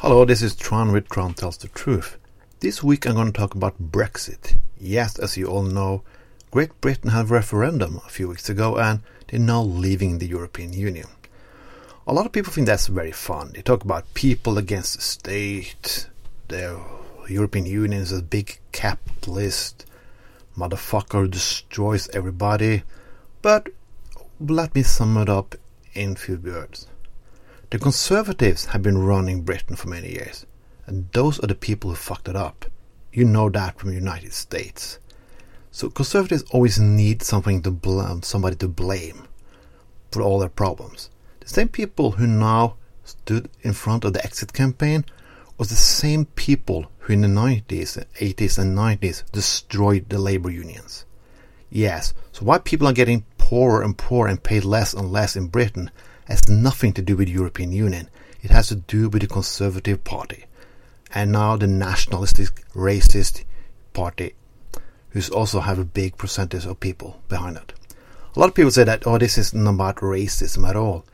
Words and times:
Hello, 0.00 0.26
this 0.26 0.42
is 0.42 0.54
Trond 0.54 0.92
with 0.92 1.08
Trond 1.08 1.38
Tells 1.38 1.56
the 1.56 1.68
Truth. 1.68 2.18
This 2.60 2.82
week 2.82 3.06
I'm 3.06 3.14
going 3.14 3.32
to 3.32 3.32
talk 3.32 3.54
about 3.54 3.80
Brexit. 3.80 4.58
Yes, 4.78 5.18
as 5.18 5.38
you 5.38 5.46
all 5.46 5.62
know, 5.62 6.02
Great 6.50 6.78
Britain 6.82 7.12
had 7.12 7.24
a 7.24 7.28
referendum 7.28 8.02
a 8.04 8.10
few 8.10 8.28
weeks 8.28 8.50
ago 8.50 8.76
and 8.76 9.00
they're 9.26 9.40
now 9.40 9.62
leaving 9.62 10.18
the 10.18 10.26
European 10.26 10.74
Union. 10.74 11.06
A 12.06 12.12
lot 12.12 12.26
of 12.26 12.32
people 12.32 12.52
think 12.52 12.66
that's 12.66 12.88
very 12.88 13.10
fun. 13.10 13.52
They 13.54 13.62
talk 13.62 13.84
about 13.84 14.12
people 14.12 14.58
against 14.58 14.96
the 14.96 15.00
state, 15.00 16.10
the 16.48 16.78
European 17.26 17.64
Union 17.64 18.02
is 18.02 18.12
a 18.12 18.20
big 18.20 18.60
capitalist, 18.72 19.86
motherfucker 20.58 21.30
destroys 21.30 22.10
everybody. 22.10 22.82
But 23.40 23.70
let 24.38 24.74
me 24.74 24.82
sum 24.82 25.16
it 25.16 25.30
up 25.30 25.54
in 25.94 26.16
few 26.16 26.36
words. 26.36 26.86
The 27.70 27.80
Conservatives 27.80 28.66
have 28.66 28.82
been 28.82 28.98
running 28.98 29.42
Britain 29.42 29.74
for 29.74 29.88
many 29.88 30.12
years, 30.12 30.46
and 30.86 31.10
those 31.10 31.40
are 31.40 31.48
the 31.48 31.56
people 31.56 31.90
who 31.90 31.96
fucked 31.96 32.28
it 32.28 32.36
up. 32.36 32.66
You 33.12 33.24
know 33.24 33.50
that 33.50 33.80
from 33.80 33.88
the 33.88 33.96
United 33.96 34.32
States. 34.34 35.00
So 35.72 35.90
Conservatives 35.90 36.44
always 36.52 36.78
need 36.78 37.22
something 37.22 37.62
to 37.62 37.72
blame, 37.72 38.06
um, 38.06 38.22
somebody 38.22 38.54
to 38.56 38.68
blame 38.68 39.26
for 40.12 40.22
all 40.22 40.38
their 40.38 40.48
problems. 40.48 41.10
The 41.40 41.48
same 41.48 41.66
people 41.66 42.12
who 42.12 42.28
now 42.28 42.76
stood 43.02 43.50
in 43.62 43.72
front 43.72 44.04
of 44.04 44.12
the 44.12 44.24
exit 44.24 44.52
campaign 44.52 45.04
was 45.58 45.68
the 45.68 45.74
same 45.74 46.26
people 46.26 46.86
who 47.00 47.14
in 47.14 47.22
the 47.22 47.28
90s, 47.28 48.04
80s 48.20 48.58
and 48.58 48.78
90s 48.78 49.28
destroyed 49.32 50.08
the 50.08 50.18
labor 50.18 50.50
unions. 50.50 51.04
Yes, 51.68 52.14
so 52.30 52.44
why 52.44 52.58
people 52.58 52.86
are 52.86 52.92
getting 52.92 53.24
poorer 53.38 53.82
and 53.82 53.98
poorer 53.98 54.28
and 54.28 54.40
paid 54.40 54.64
less 54.64 54.94
and 54.94 55.10
less 55.10 55.34
in 55.34 55.48
Britain 55.48 55.90
has 56.26 56.48
nothing 56.48 56.92
to 56.92 57.02
do 57.02 57.16
with 57.16 57.28
European 57.28 57.72
Union. 57.72 58.08
It 58.42 58.50
has 58.50 58.68
to 58.68 58.76
do 58.76 59.08
with 59.08 59.22
the 59.22 59.28
Conservative 59.28 60.04
Party. 60.04 60.44
And 61.14 61.32
now 61.32 61.56
the 61.56 61.66
nationalistic, 61.66 62.64
racist 62.74 63.44
party, 63.92 64.34
who's 65.10 65.30
also 65.30 65.60
have 65.60 65.78
a 65.78 65.84
big 65.84 66.18
percentage 66.18 66.66
of 66.66 66.78
people 66.80 67.20
behind 67.28 67.56
it. 67.56 67.72
A 68.34 68.40
lot 68.40 68.48
of 68.48 68.54
people 68.54 68.70
say 68.70 68.84
that, 68.84 69.06
oh, 69.06 69.16
this 69.18 69.38
isn't 69.38 69.66
about 69.66 69.96
racism 69.96 70.68
at 70.68 70.76
all. 70.76 71.06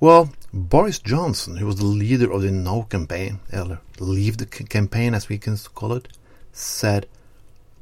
Well, 0.00 0.32
Boris 0.52 0.98
Johnson, 0.98 1.56
who 1.56 1.66
was 1.66 1.76
the 1.76 1.84
leader 1.84 2.32
of 2.32 2.42
the 2.42 2.50
No 2.50 2.84
campaign, 2.84 3.40
or 3.52 3.80
Leave 3.98 4.38
the 4.38 4.46
campaign 4.46 5.14
as 5.14 5.28
we 5.28 5.38
can 5.38 5.56
call 5.74 5.92
it, 5.92 6.08
said 6.52 7.06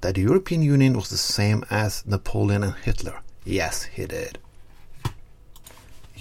that 0.01 0.17
the 0.17 0.23
European 0.23 0.63
Union 0.63 0.95
was 0.95 1.09
the 1.09 1.17
same 1.17 1.65
as 1.71 2.05
Napoleon 2.07 2.65
and 2.65 2.75
Hitler. 2.75 3.21
Yes, 3.45 3.85
he 3.85 4.07
did. 4.07 4.39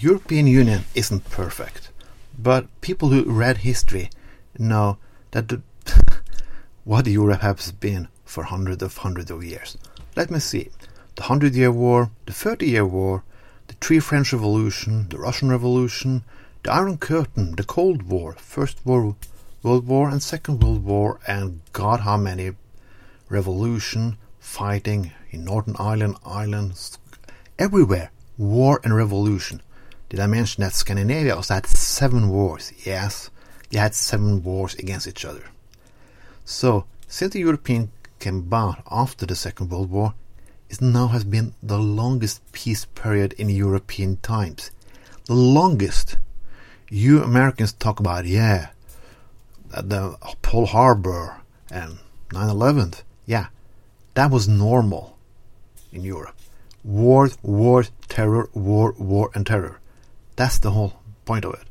European 0.02 0.48
Union 0.48 0.84
isn't 0.96 1.30
perfect, 1.30 1.90
but 2.36 2.66
people 2.80 3.10
who 3.10 3.22
read 3.22 3.58
history 3.58 4.10
know 4.58 4.98
that 5.30 5.46
the 5.46 5.62
what 6.84 7.06
Europe 7.06 7.42
has 7.42 7.70
been 7.70 8.08
for 8.24 8.42
hundreds 8.42 8.82
of 8.82 8.96
hundreds 8.96 9.30
of 9.30 9.44
years. 9.44 9.78
Let 10.16 10.28
me 10.28 10.40
see. 10.40 10.70
The 11.14 11.22
Hundred 11.22 11.54
Year 11.54 11.70
War, 11.70 12.10
the 12.26 12.32
Thirty 12.32 12.70
Year 12.70 12.84
War, 12.84 13.22
the 13.68 13.74
Three 13.74 14.00
French 14.00 14.32
Revolution, 14.32 15.08
the 15.08 15.18
Russian 15.18 15.50
Revolution, 15.50 16.24
the 16.64 16.72
Iron 16.72 16.98
Curtain, 16.98 17.54
the 17.54 17.62
Cold 17.62 18.02
War, 18.02 18.32
First 18.32 18.84
World, 18.84 19.14
World 19.62 19.86
War 19.86 20.08
and 20.08 20.20
Second 20.20 20.64
World 20.64 20.84
War, 20.84 21.20
and 21.28 21.60
God 21.72 22.00
how 22.00 22.16
many 22.16 22.50
revolution, 23.28 24.18
fighting 24.40 25.12
in 25.30 25.44
Northern 25.44 25.76
Ireland, 25.78 26.16
Ireland, 26.26 26.98
everywhere, 27.56 28.10
war 28.36 28.80
and 28.82 28.96
revolution. 28.96 29.62
Did 30.12 30.20
I 30.20 30.26
mention 30.26 30.60
that 30.60 30.74
Scandinavia 30.74 31.34
also 31.34 31.54
had 31.54 31.66
seven 31.66 32.28
wars? 32.28 32.70
Yes, 32.84 33.30
they 33.70 33.78
had 33.78 33.94
seven 33.94 34.42
wars 34.42 34.74
against 34.74 35.08
each 35.08 35.24
other. 35.24 35.44
So, 36.44 36.84
since 37.08 37.32
the 37.32 37.40
European 37.40 37.90
came 38.18 38.46
after 38.52 39.24
the 39.24 39.34
Second 39.34 39.70
World 39.70 39.90
War, 39.90 40.12
it 40.68 40.82
now 40.82 41.06
has 41.06 41.24
been 41.24 41.54
the 41.62 41.78
longest 41.78 42.42
peace 42.52 42.84
period 42.84 43.32
in 43.38 43.48
European 43.48 44.18
times. 44.18 44.70
The 45.24 45.32
longest. 45.32 46.18
You 46.90 47.22
Americans 47.22 47.72
talk 47.72 47.98
about, 47.98 48.26
yeah, 48.26 48.68
the 49.70 50.18
Pearl 50.42 50.66
Harbor 50.66 51.40
and 51.70 52.00
9 52.34 52.50
11. 52.50 52.92
Yeah, 53.24 53.46
that 54.12 54.30
was 54.30 54.46
normal 54.46 55.16
in 55.90 56.04
Europe. 56.04 56.36
War, 56.84 57.30
war, 57.42 57.84
terror, 58.08 58.50
war, 58.52 58.94
war, 58.98 59.30
and 59.34 59.46
terror. 59.46 59.78
That's 60.36 60.58
the 60.58 60.70
whole 60.70 61.00
point 61.24 61.44
of 61.44 61.54
it. 61.54 61.66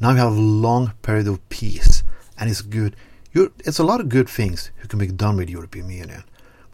Now 0.00 0.12
we 0.12 0.18
have 0.18 0.32
a 0.32 0.40
long 0.40 0.92
period 1.02 1.26
of 1.28 1.46
peace, 1.48 2.02
and 2.38 2.50
it's 2.50 2.62
good. 2.62 2.96
You're, 3.32 3.50
it's 3.64 3.78
a 3.78 3.84
lot 3.84 4.00
of 4.00 4.08
good 4.08 4.28
things 4.28 4.70
who 4.76 4.88
can 4.88 4.98
be 4.98 5.06
done 5.08 5.36
with 5.36 5.50
European 5.50 5.90
Union. 5.90 6.24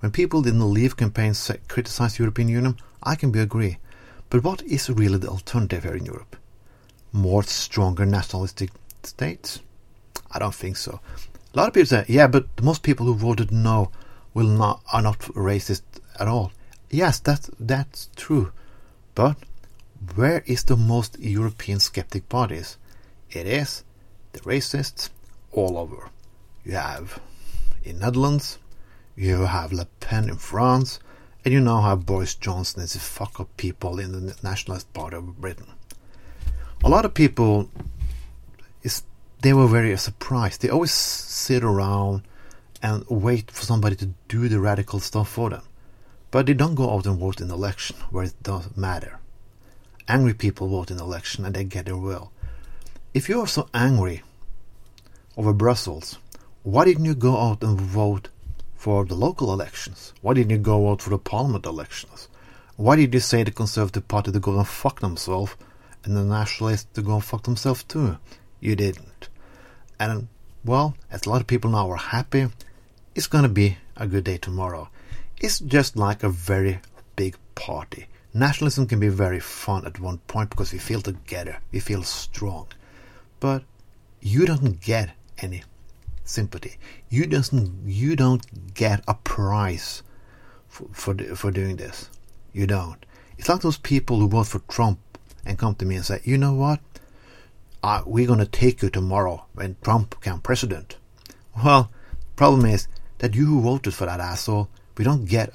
When 0.00 0.10
people 0.10 0.46
in 0.46 0.58
the 0.58 0.66
Leave 0.66 0.96
campaign 0.96 1.34
criticize 1.68 2.16
the 2.16 2.24
European 2.24 2.48
Union, 2.48 2.76
I 3.02 3.14
can 3.14 3.30
be 3.30 3.38
agree. 3.38 3.78
But 4.30 4.42
what 4.42 4.62
is 4.62 4.90
really 4.90 5.18
the 5.18 5.28
alternative 5.28 5.84
here 5.84 5.94
in 5.94 6.06
Europe? 6.06 6.36
More 7.12 7.42
stronger 7.42 8.06
nationalistic 8.06 8.70
states? 9.02 9.60
I 10.30 10.38
don't 10.38 10.54
think 10.54 10.76
so. 10.76 11.00
A 11.52 11.56
lot 11.58 11.68
of 11.68 11.74
people 11.74 11.86
say, 11.86 12.04
yeah, 12.08 12.26
but 12.26 12.46
most 12.62 12.82
people 12.82 13.06
who 13.06 13.14
voted 13.14 13.52
no 13.52 13.90
will 14.34 14.46
not 14.46 14.82
are 14.92 15.02
not 15.02 15.18
racist 15.20 15.82
at 16.18 16.26
all. 16.26 16.50
Yes, 16.90 17.20
that's 17.20 17.50
that's 17.60 18.08
true. 18.16 18.52
But 19.14 19.36
where 20.14 20.42
is 20.46 20.64
the 20.64 20.76
most 20.76 21.18
European 21.20 21.78
skeptic 21.78 22.28
parties? 22.28 22.76
It 23.30 23.46
is 23.46 23.84
the 24.32 24.40
racists 24.40 25.10
all 25.52 25.78
over. 25.78 26.10
You 26.64 26.72
have 26.72 27.20
in 27.84 27.98
Netherlands, 27.98 28.58
you 29.16 29.42
have 29.42 29.72
Le 29.72 29.86
Pen 30.00 30.28
in 30.28 30.36
France, 30.36 30.98
and 31.44 31.54
you 31.54 31.60
now 31.60 31.82
have 31.82 32.06
Boris 32.06 32.34
Johnson 32.34 32.82
as 32.82 32.94
a 32.94 33.00
fuck 33.00 33.40
up 33.40 33.56
people 33.56 33.98
in 33.98 34.12
the 34.12 34.36
nationalist 34.42 34.92
part 34.92 35.14
of 35.14 35.40
Britain. 35.40 35.72
A 36.84 36.88
lot 36.88 37.04
of 37.04 37.14
people 37.14 37.70
is 38.82 39.02
they 39.40 39.52
were 39.52 39.68
very 39.68 39.96
surprised. 39.96 40.62
They 40.62 40.68
always 40.68 40.92
sit 40.92 41.62
around 41.62 42.22
and 42.82 43.04
wait 43.08 43.50
for 43.50 43.64
somebody 43.64 43.96
to 43.96 44.10
do 44.28 44.48
the 44.48 44.60
radical 44.60 45.00
stuff 45.00 45.28
for 45.28 45.50
them. 45.50 45.62
But 46.30 46.46
they 46.46 46.54
don't 46.54 46.74
go 46.74 46.90
out 46.90 47.06
and 47.06 47.18
vote 47.18 47.40
in 47.40 47.48
the 47.48 47.54
election 47.54 47.96
where 48.10 48.24
it 48.24 48.34
does 48.42 48.76
matter 48.76 49.20
angry 50.08 50.34
people 50.34 50.68
vote 50.68 50.90
in 50.90 50.98
election 50.98 51.44
and 51.44 51.54
they 51.54 51.64
get 51.64 51.86
their 51.86 51.96
will. 51.96 52.32
If 53.14 53.28
you 53.28 53.40
are 53.40 53.46
so 53.46 53.68
angry 53.74 54.22
over 55.36 55.52
Brussels, 55.52 56.18
why 56.62 56.84
didn't 56.84 57.04
you 57.04 57.14
go 57.14 57.36
out 57.36 57.62
and 57.62 57.80
vote 57.80 58.28
for 58.76 59.04
the 59.04 59.14
local 59.14 59.52
elections? 59.52 60.12
Why 60.22 60.34
didn't 60.34 60.50
you 60.50 60.58
go 60.58 60.90
out 60.90 61.02
for 61.02 61.10
the 61.10 61.18
parliament 61.18 61.66
elections? 61.66 62.28
Why 62.76 62.96
did 62.96 63.12
you 63.14 63.20
say 63.20 63.42
the 63.42 63.50
Conservative 63.50 64.08
Party 64.08 64.32
to 64.32 64.40
go 64.40 64.56
and 64.58 64.66
fuck 64.66 65.00
themselves 65.00 65.54
and 66.04 66.16
the 66.16 66.24
Nationalists 66.24 66.86
to 66.94 67.02
go 67.02 67.14
and 67.14 67.24
fuck 67.24 67.44
themselves 67.44 67.84
too? 67.84 68.18
You 68.60 68.76
didn't. 68.76 69.28
And, 70.00 70.28
well, 70.64 70.94
as 71.10 71.26
a 71.26 71.30
lot 71.30 71.40
of 71.40 71.46
people 71.46 71.70
now 71.70 71.90
are 71.90 71.96
happy, 71.96 72.48
it's 73.14 73.26
gonna 73.26 73.48
be 73.48 73.76
a 73.96 74.06
good 74.06 74.24
day 74.24 74.38
tomorrow. 74.38 74.88
It's 75.38 75.58
just 75.60 75.96
like 75.96 76.22
a 76.22 76.28
very 76.28 76.80
big 77.14 77.36
party. 77.54 78.06
Nationalism 78.34 78.86
can 78.86 78.98
be 78.98 79.08
very 79.08 79.40
fun 79.40 79.86
at 79.86 80.00
one 80.00 80.18
point 80.18 80.48
because 80.48 80.72
we 80.72 80.78
feel 80.78 81.02
together, 81.02 81.58
we 81.70 81.80
feel 81.80 82.02
strong. 82.02 82.66
But 83.40 83.62
you 84.20 84.46
don't 84.46 84.80
get 84.80 85.10
any 85.38 85.64
sympathy. 86.24 86.78
You 87.10 87.26
doesn't 87.26 87.86
you 87.86 88.16
don't 88.16 88.74
get 88.74 89.04
a 89.06 89.14
prize 89.14 90.02
for 90.66 90.88
for, 90.92 91.14
for 91.36 91.50
doing 91.50 91.76
this. 91.76 92.08
You 92.54 92.66
don't. 92.66 93.04
It's 93.36 93.48
like 93.48 93.60
those 93.60 93.78
people 93.78 94.18
who 94.18 94.28
vote 94.28 94.46
for 94.46 94.60
Trump 94.60 94.98
and 95.44 95.58
come 95.58 95.74
to 95.74 95.84
me 95.84 95.96
and 95.96 96.04
say, 96.04 96.20
you 96.24 96.38
know 96.38 96.54
what? 96.54 96.80
We're 98.06 98.28
going 98.28 98.38
to 98.38 98.46
take 98.46 98.80
you 98.80 98.88
tomorrow 98.88 99.44
when 99.54 99.76
Trump 99.82 100.10
becomes 100.10 100.42
president. 100.42 100.96
Well, 101.64 101.90
problem 102.36 102.64
is 102.64 102.86
that 103.18 103.34
you 103.34 103.44
who 103.46 103.60
voted 103.60 103.92
for 103.92 104.06
that 104.06 104.20
asshole, 104.20 104.68
we 104.96 105.04
don't 105.04 105.26
get 105.26 105.52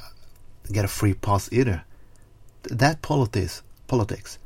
get 0.71 0.85
a 0.85 0.89
free 0.89 1.13
pass 1.13 1.51
either 1.51 1.85
that 2.69 3.01
politics, 3.01 3.61
politics 3.87 4.37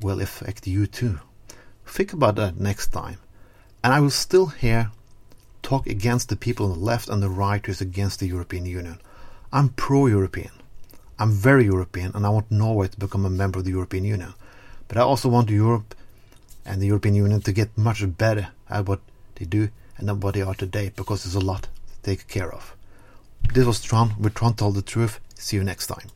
will 0.00 0.20
affect 0.20 0.66
you 0.66 0.86
too. 0.86 1.20
Think 1.86 2.12
about 2.12 2.36
that 2.36 2.58
next 2.58 2.88
time. 2.88 3.18
And 3.82 3.92
I 3.94 4.00
will 4.00 4.10
still 4.10 4.46
here 4.46 4.90
talk 5.62 5.86
against 5.86 6.28
the 6.28 6.36
people 6.36 6.70
on 6.70 6.78
the 6.78 6.84
left 6.84 7.08
and 7.08 7.22
the 7.22 7.28
right 7.28 7.64
who's 7.64 7.80
against 7.80 8.20
the 8.20 8.26
European 8.26 8.66
Union. 8.66 9.00
I'm 9.52 9.70
pro-European. 9.70 10.50
I'm 11.18 11.32
very 11.32 11.64
European 11.64 12.12
and 12.14 12.26
I 12.26 12.28
want 12.28 12.50
Norway 12.50 12.88
to 12.88 12.98
become 12.98 13.24
a 13.24 13.30
member 13.30 13.58
of 13.58 13.64
the 13.64 13.70
European 13.70 14.04
Union. 14.04 14.34
But 14.88 14.98
I 14.98 15.02
also 15.02 15.28
want 15.28 15.50
Europe 15.50 15.94
and 16.64 16.82
the 16.82 16.86
European 16.86 17.14
Union 17.14 17.40
to 17.42 17.52
get 17.52 17.76
much 17.78 18.04
better 18.18 18.48
at 18.68 18.86
what 18.86 19.00
they 19.36 19.44
do 19.44 19.70
and 19.96 20.08
than 20.08 20.20
what 20.20 20.34
they 20.34 20.42
are 20.42 20.54
today 20.54 20.92
because 20.94 21.24
there's 21.24 21.34
a 21.34 21.46
lot 21.46 21.62
to 21.62 21.68
take 22.02 22.28
care 22.28 22.52
of. 22.52 22.76
This 23.54 23.64
was 23.64 23.80
Trond 23.80 24.16
with 24.18 24.34
Trond 24.34 24.58
Told 24.58 24.74
the 24.74 24.82
Truth. 24.82 25.20
See 25.36 25.56
you 25.56 25.64
next 25.64 25.86
time. 25.86 26.08